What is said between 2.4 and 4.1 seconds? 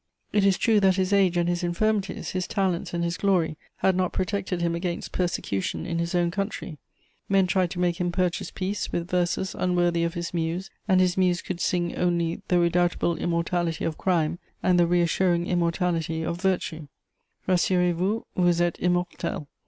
talents and his glory had